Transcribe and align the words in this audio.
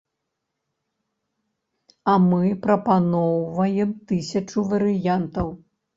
А 2.13 2.17
мы 2.29 2.55
прапаноўваем 2.63 3.93
тысячу 4.13 4.59
варыянтаў. 4.73 5.47